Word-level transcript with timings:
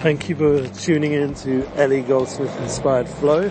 Thank 0.00 0.28
you 0.28 0.36
for 0.36 0.64
tuning 0.68 1.10
in 1.10 1.34
to 1.34 1.68
Eli 1.76 2.02
Goldsmith 2.02 2.56
Inspired 2.60 3.08
Flow. 3.08 3.50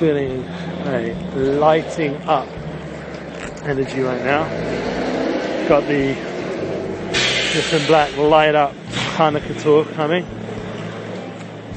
Feeling 0.00 0.42
a 0.84 1.14
lighting 1.36 2.16
up 2.24 2.48
energy 3.62 4.00
right 4.00 4.20
now. 4.24 4.48
Got 5.68 5.86
the 5.86 6.14
different 7.52 7.86
black 7.86 8.16
light 8.16 8.56
up 8.56 8.74
Hanukkah 9.14 9.62
tour 9.62 9.84
coming. 9.94 10.26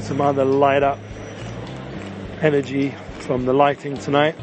Some 0.00 0.20
other 0.20 0.44
light 0.44 0.82
up 0.82 0.98
energy 2.40 2.96
from 3.20 3.44
the 3.44 3.52
lighting 3.52 3.96
tonight. 3.96 4.34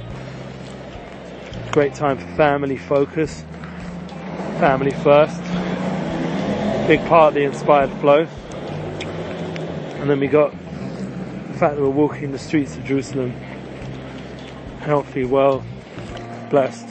Great 1.74 1.94
time 1.94 2.18
for 2.18 2.36
family 2.38 2.78
focus. 2.78 3.44
Family 4.62 4.92
first. 4.92 5.42
Big 6.88 7.06
part 7.08 7.28
of 7.28 7.34
the 7.34 7.44
inspired 7.44 7.92
flow. 8.00 8.30
And 10.04 10.10
then 10.10 10.20
we 10.20 10.28
got 10.28 10.52
the 10.52 11.58
fact 11.58 11.78
that 11.78 11.82
we're 11.82 11.88
walking 11.88 12.34
the 12.34 12.38
streets 12.38 12.76
of 12.76 12.84
Jerusalem, 12.84 13.32
healthy, 14.82 15.24
well, 15.24 15.64
blessed. 16.50 16.90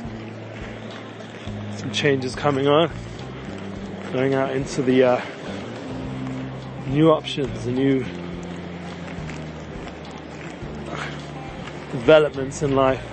Some 1.77 1.93
changes 1.93 2.35
coming 2.35 2.69
on, 2.69 2.91
going 4.15 4.33
out 4.33 4.57
into 4.57 4.81
the 4.81 5.05
uh, 5.05 5.21
new 6.87 7.11
options, 7.11 7.67
the 7.67 7.73
new 7.73 7.99
developments 11.91 12.63
in 12.63 12.75
life. 12.75 13.07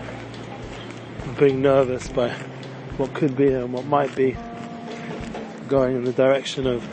I'm 1.25 1.33
being 1.33 1.61
nervous 1.61 2.07
by 2.07 2.29
what 2.95 3.13
could 3.13 3.35
be 3.35 3.51
and 3.51 3.73
what 3.73 3.85
might 3.85 4.15
be 4.15 4.37
going 5.67 5.97
in 5.97 6.05
the 6.05 6.13
direction 6.13 6.67
of 6.67 6.85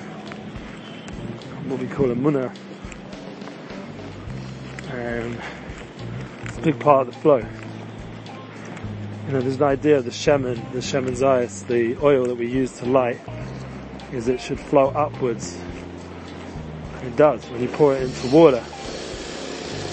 what 1.68 1.78
we 1.78 1.86
call 1.86 2.08
emunah 2.08 2.52
and 4.90 5.40
it's 6.44 6.58
a 6.58 6.60
big 6.60 6.78
part 6.78 7.06
of 7.06 7.14
the 7.14 7.20
flow. 7.20 7.38
You 9.26 9.32
know, 9.32 9.40
there's 9.40 9.56
an 9.56 9.64
idea 9.64 9.98
of 9.98 10.04
the 10.04 10.10
shemen, 10.10 10.54
the 10.72 10.78
shemen 10.78 11.16
zayis, 11.16 11.66
the 11.66 11.96
oil 12.04 12.26
that 12.26 12.36
we 12.36 12.46
use 12.46 12.72
to 12.78 12.86
light, 12.86 13.18
is 14.12 14.28
it 14.28 14.40
should 14.40 14.60
flow 14.60 14.90
upwards. 14.90 15.58
And 16.98 17.08
it 17.08 17.16
does 17.16 17.44
when 17.50 17.60
you 17.60 17.68
pour 17.68 17.94
it 17.94 18.02
into 18.02 18.28
water. 18.28 18.60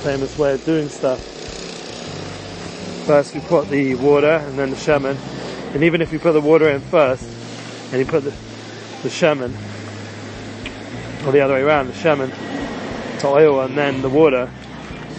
Famous 0.03 0.37
way 0.37 0.53
of 0.53 0.63
doing 0.65 0.87
stuff. 0.89 1.19
First 3.07 3.33
we 3.33 3.41
put 3.41 3.69
the 3.69 3.95
water 3.95 4.35
and 4.35 4.57
then 4.57 4.69
the 4.69 4.75
shemen. 4.75 5.17
and 5.73 5.83
even 5.83 6.01
if 6.01 6.13
you 6.13 6.19
put 6.19 6.33
the 6.33 6.41
water 6.41 6.69
in 6.69 6.79
first, 6.79 7.27
and 7.91 7.99
you 7.99 8.05
put 8.05 8.23
the, 8.23 8.31
the 9.01 9.09
shemen, 9.09 9.51
or 11.25 11.31
the 11.31 11.41
other 11.41 11.55
way 11.55 11.61
around, 11.61 11.87
the 11.87 11.93
shemen, 11.93 12.31
to 13.19 13.27
oil 13.27 13.61
and 13.61 13.77
then 13.77 14.01
the 14.01 14.09
water, 14.09 14.49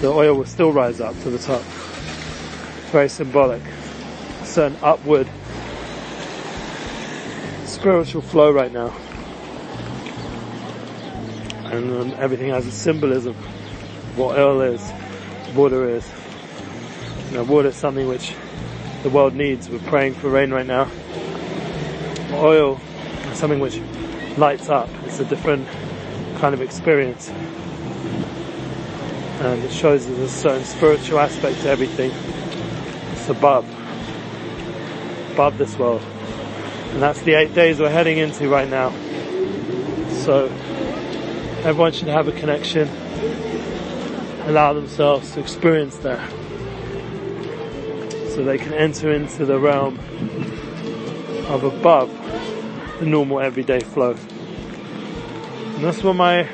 the 0.05 0.11
oil 0.11 0.35
will 0.35 0.45
still 0.45 0.71
rise 0.71 1.01
up 1.01 1.19
to 1.23 1.31
the 1.31 1.39
top. 1.39 1.63
Very 2.93 3.09
symbolic. 3.09 3.63
A 4.43 4.45
certain 4.45 4.77
upward 4.83 5.27
spiritual 7.65 8.21
flow 8.21 8.53
right 8.53 8.71
now. 8.71 8.95
And 11.73 11.91
um, 11.91 12.15
everything 12.19 12.51
has 12.51 12.67
a 12.67 12.71
symbolism. 12.71 13.35
What 14.15 14.39
oil 14.39 14.61
is, 14.61 14.93
water 15.55 15.89
is. 15.89 16.07
You 17.31 17.39
know, 17.39 17.45
water 17.45 17.69
is 17.69 17.77
something 17.77 18.07
which 18.07 18.35
the 19.05 19.09
world 19.09 19.33
needs. 19.33 19.71
We're 19.71 19.79
praying 19.89 20.17
for 20.17 20.29
rain 20.29 20.51
right 20.51 20.67
now. 20.67 20.91
Oil 22.33 22.79
is 23.33 23.39
something 23.39 23.59
which 23.59 23.81
lights 24.37 24.69
up. 24.69 24.91
It's 25.07 25.21
a 25.21 25.25
different 25.25 25.67
kind 26.41 26.53
of 26.53 26.61
experience 26.61 27.33
and 29.45 29.63
it 29.63 29.73
shows 29.73 30.07
there's 30.07 30.19
a 30.19 30.29
certain 30.29 30.65
spiritual 30.65 31.19
aspect 31.19 31.61
to 31.61 31.69
everything. 31.69 32.11
It's 33.13 33.29
above, 33.29 33.67
above 35.33 35.59
this 35.59 35.79
world. 35.79 36.01
And 36.93 37.03
that's 37.03 37.21
the 37.23 37.35
eight 37.35 37.55
days 37.55 37.79
we're 37.79 37.91
heading 37.91 38.17
into 38.17 38.49
right 38.49 38.69
now. 38.69 38.91
So 40.25 40.47
everyone 41.63 41.93
should 41.93 42.09
have 42.09 42.27
a 42.27 42.33
connection, 42.33 42.89
allow 44.47 44.73
themselves 44.73 45.33
to 45.35 45.41
experience 45.41 45.99
that. 45.99 46.31
So 48.31 48.45
they 48.45 48.57
can 48.57 48.73
enter 48.73 49.13
into 49.13 49.45
the 49.45 49.59
realm 49.59 49.99
of 51.49 51.65
above 51.65 52.11
the 52.99 53.07
normal 53.07 53.41
everyday 53.41 53.81
flow. 53.81 54.13
And 54.13 55.85
that's 55.85 56.03
what 56.03 56.17
my 56.17 56.49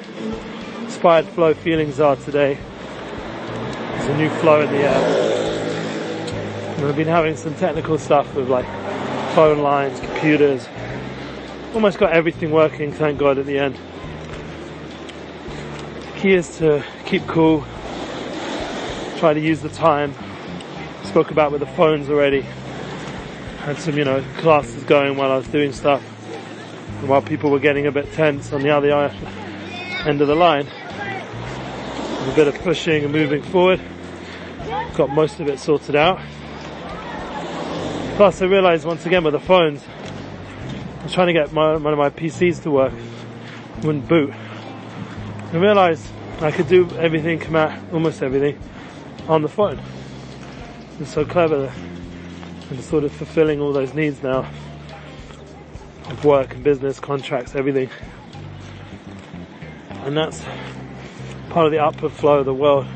inspired 0.82 1.26
flow 1.26 1.54
feelings 1.54 2.00
are 2.00 2.16
today 2.16 2.58
a 4.10 4.16
new 4.16 4.30
flow 4.40 4.60
in 4.60 4.70
the 4.72 4.78
air. 4.78 6.30
And 6.74 6.84
we've 6.84 6.96
been 6.96 7.06
having 7.06 7.36
some 7.36 7.54
technical 7.54 7.96
stuff 7.96 8.34
with 8.34 8.48
like 8.48 8.66
phone 9.34 9.60
lines, 9.60 10.00
computers. 10.00 10.66
Almost 11.74 11.98
got 11.98 12.12
everything 12.12 12.50
working, 12.50 12.92
thank 12.92 13.18
God, 13.18 13.38
at 13.38 13.46
the 13.46 13.58
end. 13.58 13.78
The 16.00 16.20
key 16.20 16.34
is 16.34 16.58
to 16.58 16.84
keep 17.04 17.24
cool, 17.28 17.64
try 19.18 19.32
to 19.32 19.40
use 19.40 19.60
the 19.60 19.68
time. 19.68 20.12
Spoke 21.04 21.30
about 21.30 21.52
with 21.52 21.60
the 21.60 21.66
phones 21.66 22.10
already. 22.10 22.40
Had 23.60 23.78
some, 23.78 23.96
you 23.96 24.04
know, 24.04 24.24
classes 24.38 24.82
going 24.84 25.16
while 25.16 25.30
I 25.30 25.36
was 25.36 25.48
doing 25.48 25.72
stuff. 25.72 26.02
And 27.00 27.08
while 27.08 27.22
people 27.22 27.50
were 27.50 27.60
getting 27.60 27.86
a 27.86 27.92
bit 27.92 28.12
tense 28.12 28.52
on 28.52 28.62
the 28.62 28.70
other 28.70 28.90
end 30.04 30.20
of 30.20 30.26
the 30.26 30.34
line. 30.34 30.66
A 30.66 32.32
bit 32.34 32.48
of 32.48 32.54
pushing 32.62 33.04
and 33.04 33.12
moving 33.12 33.42
forward 33.42 33.80
got 34.94 35.10
most 35.10 35.40
of 35.40 35.48
it 35.48 35.58
sorted 35.58 35.96
out. 35.96 36.20
Plus 38.16 38.42
I 38.42 38.46
realised 38.46 38.84
once 38.84 39.06
again 39.06 39.24
with 39.24 39.32
the 39.32 39.40
phones, 39.40 39.82
I 41.00 41.04
was 41.04 41.12
trying 41.12 41.28
to 41.28 41.32
get 41.32 41.52
my, 41.52 41.76
one 41.76 41.92
of 41.92 41.98
my 41.98 42.10
PCs 42.10 42.62
to 42.64 42.70
work, 42.70 42.92
wouldn't 43.82 44.08
boot. 44.08 44.32
I 45.52 45.56
realised 45.56 46.06
I 46.40 46.50
could 46.50 46.68
do 46.68 46.90
everything, 46.96 47.38
come 47.38 47.56
out, 47.56 47.78
almost 47.92 48.22
everything, 48.22 48.58
on 49.26 49.42
the 49.42 49.48
phone. 49.48 49.80
It's 50.98 51.12
so 51.12 51.24
clever 51.24 51.72
and 52.68 52.84
sort 52.84 53.04
of 53.04 53.12
fulfilling 53.12 53.60
all 53.60 53.72
those 53.72 53.94
needs 53.94 54.22
now 54.22 54.40
of 56.08 56.24
work 56.24 56.54
and 56.54 56.62
business, 56.62 57.00
contracts, 57.00 57.54
everything. 57.54 57.88
And 60.04 60.16
that's 60.16 60.42
part 61.48 61.66
of 61.66 61.72
the 61.72 61.78
upward 61.78 62.12
flow 62.12 62.40
of 62.40 62.46
the 62.46 62.54
world 62.54 62.86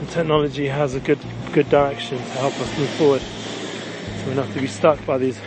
the 0.00 0.06
technology 0.06 0.66
has 0.66 0.94
a 0.94 1.00
good 1.00 1.18
good 1.52 1.68
direction 1.68 2.18
to 2.18 2.24
help 2.24 2.58
us 2.60 2.78
move 2.78 2.90
forward. 2.90 3.22
So 3.22 4.28
we 4.28 4.34
don't 4.34 4.46
have 4.46 4.54
to 4.54 4.60
be 4.60 4.66
stuck 4.66 5.04
by 5.06 5.18
these 5.18 5.38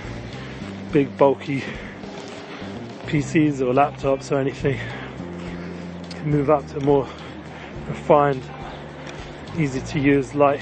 big 0.92 1.18
bulky 1.18 1.64
PCs 3.08 3.62
or 3.62 3.74
laptops 3.74 4.32
or 4.32 4.40
anything. 4.40 4.80
move 6.26 6.50
up 6.50 6.68
to 6.68 6.80
more 6.82 7.08
refined, 7.88 8.44
easy 9.58 9.82
to 9.82 10.00
use 10.00 10.36
light 10.36 10.62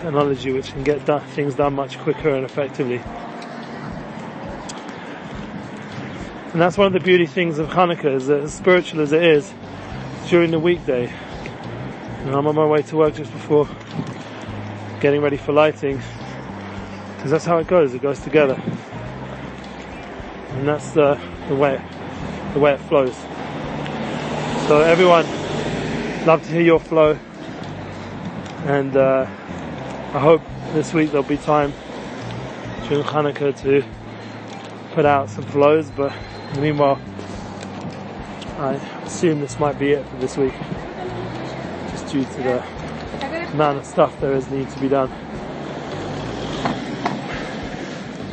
technology 0.00 0.52
which 0.52 0.72
can 0.72 0.82
get 0.82 1.04
done, 1.04 1.20
things 1.28 1.54
done 1.54 1.74
much 1.74 1.98
quicker 1.98 2.30
and 2.30 2.44
effectively. 2.44 3.02
And 6.52 6.60
that's 6.60 6.76
one 6.76 6.88
of 6.88 6.92
the 6.92 7.00
beauty 7.00 7.26
things 7.26 7.58
of 7.58 7.68
Hanukkah 7.68 8.14
is 8.16 8.26
that 8.26 8.40
as 8.40 8.52
spiritual 8.52 9.00
as 9.00 9.12
it 9.12 9.22
is, 9.22 9.54
during 10.28 10.50
the 10.50 10.58
weekday, 10.58 11.12
and 12.24 12.36
I'm 12.36 12.46
on 12.46 12.54
my 12.54 12.64
way 12.64 12.82
to 12.82 12.96
work 12.96 13.14
just 13.14 13.32
before 13.32 13.68
getting 15.00 15.20
ready 15.20 15.36
for 15.36 15.52
lighting 15.52 16.00
because 17.16 17.32
that's 17.32 17.44
how 17.44 17.58
it 17.58 17.66
goes, 17.66 17.94
it 17.94 18.00
goes 18.00 18.20
together. 18.20 18.54
And 20.50 20.68
that's 20.68 20.92
the, 20.92 21.18
the 21.48 21.56
way, 21.56 21.82
the 22.54 22.60
way 22.60 22.74
it 22.74 22.80
flows. 22.80 23.16
So 24.68 24.82
everyone, 24.82 25.26
love 26.24 26.44
to 26.44 26.52
hear 26.52 26.62
your 26.62 26.78
flow 26.78 27.18
and 28.66 28.96
uh, 28.96 29.26
I 30.14 30.18
hope 30.20 30.42
this 30.74 30.94
week 30.94 31.10
there'll 31.10 31.24
be 31.24 31.38
time 31.38 31.72
during 32.88 33.02
Hanukkah 33.02 33.60
to 33.62 33.84
put 34.94 35.04
out 35.04 35.28
some 35.28 35.44
flows, 35.44 35.90
but 35.90 36.12
meanwhile, 36.58 37.00
I 38.58 38.74
assume 39.04 39.40
this 39.40 39.58
might 39.58 39.76
be 39.76 39.90
it 39.90 40.06
for 40.06 40.16
this 40.18 40.36
week 40.36 40.54
due 42.12 42.24
to 42.24 42.42
the 42.42 42.62
amount 43.52 43.78
of 43.78 43.86
stuff 43.86 44.20
there 44.20 44.34
is 44.34 44.50
need 44.50 44.68
to 44.68 44.78
be 44.80 44.88
done. 44.88 45.10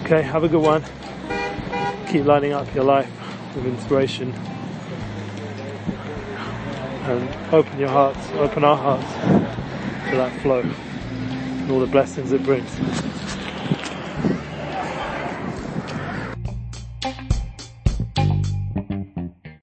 Okay, 0.04 0.22
have 0.22 0.44
a 0.44 0.50
good 0.50 0.62
one. 0.62 0.84
Keep 2.10 2.26
lining 2.26 2.52
up 2.52 2.74
your 2.76 2.84
life 2.84 3.10
with 3.56 3.66
inspiration. 3.66 4.34
And 7.06 7.54
open 7.54 7.80
your 7.80 7.88
hearts, 7.88 8.20
open 8.32 8.66
our 8.66 8.76
hearts 8.76 9.14
to 10.10 10.18
that 10.18 10.42
flow 10.42 10.60
and 10.60 11.72
all 11.72 11.80
the 11.80 11.88
blessings 11.88 12.34
it 12.34 12.44
brings. 12.44 12.70